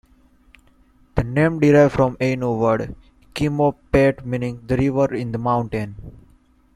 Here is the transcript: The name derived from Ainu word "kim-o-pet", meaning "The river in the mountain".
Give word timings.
The 1.13 1.23
name 1.23 1.59
derived 1.59 1.93
from 1.93 2.17
Ainu 2.19 2.53
word 2.57 2.95
"kim-o-pet", 3.35 4.25
meaning 4.25 4.63
"The 4.65 4.75
river 4.77 5.13
in 5.13 5.31
the 5.31 5.37
mountain". 5.37 5.95